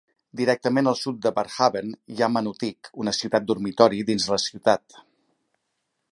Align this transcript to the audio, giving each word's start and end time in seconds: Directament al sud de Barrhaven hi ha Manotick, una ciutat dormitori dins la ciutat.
Directament 0.39 0.87
al 0.91 0.95
sud 0.99 1.17
de 1.25 1.31
Barrhaven 1.39 1.91
hi 2.13 2.23
ha 2.23 2.29
Manotick, 2.37 2.89
una 3.03 3.13
ciutat 3.17 3.45
dormitori 3.51 4.01
dins 4.11 4.29
la 4.33 4.41
ciutat. 4.47 5.01